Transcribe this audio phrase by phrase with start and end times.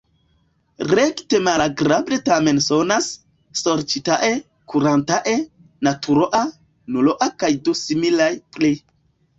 [0.99, 3.11] Rekte malagrable tamen sonas:
[3.61, 4.33] sorĉitae,
[4.75, 5.35] kurantae,
[5.91, 6.45] naturoa,
[6.97, 8.75] nuloa kaj du similaj pli.